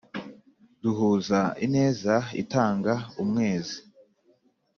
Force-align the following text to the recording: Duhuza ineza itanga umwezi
Duhuza 0.81 1.39
ineza 1.65 2.15
itanga 2.43 2.93
umwezi 3.23 3.77